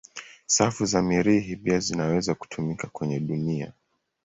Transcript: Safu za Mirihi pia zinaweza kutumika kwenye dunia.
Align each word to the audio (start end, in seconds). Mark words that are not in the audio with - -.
Safu 0.45 0.85
za 0.85 1.01
Mirihi 1.01 1.55
pia 1.55 1.79
zinaweza 1.79 2.35
kutumika 2.35 2.87
kwenye 2.87 3.19
dunia. 3.19 3.73